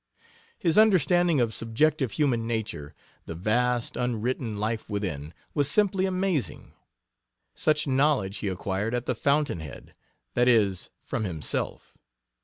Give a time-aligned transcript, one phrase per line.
[0.57, 2.95] His understanding of subjective human nature
[3.27, 6.73] the vast, unwritten life within was simply amazing.
[7.53, 9.93] Such knowledge he acquired at the fountainhead
[10.33, 11.95] that is, from himself.